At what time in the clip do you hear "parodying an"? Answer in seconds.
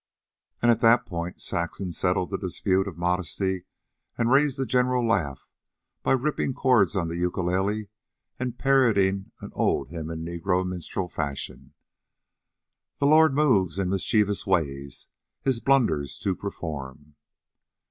8.57-9.51